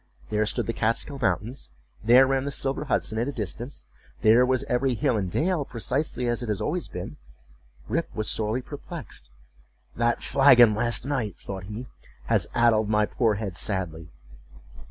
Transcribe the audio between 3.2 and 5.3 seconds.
a distance—there was every hill and